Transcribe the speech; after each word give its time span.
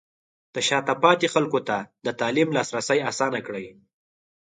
د 0.53 0.55
شاته 0.67 0.93
پاتې 1.03 1.27
خلکو 1.33 1.59
ته 1.67 1.77
د 2.05 2.07
تعلیم 2.19 2.49
لاسرسی 2.57 2.99
اسانه 3.09 3.39
کړئ. 3.47 3.65